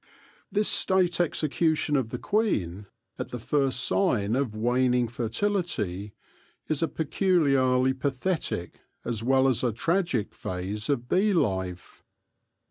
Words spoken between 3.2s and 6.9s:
the first sign of waning fertility, is a